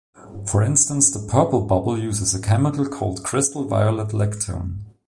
[0.47, 4.79] For instance, the purple bubble uses a chemical called crystal violet lactone.